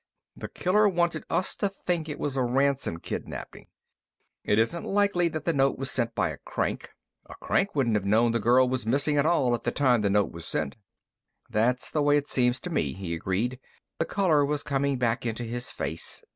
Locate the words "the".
0.35-0.47, 5.45-5.53, 8.31-8.39, 9.63-9.69, 10.01-10.09, 11.91-12.01, 13.99-14.05